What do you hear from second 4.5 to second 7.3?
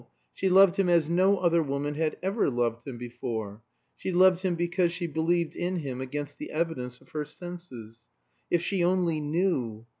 because she believed in him against the evidence of her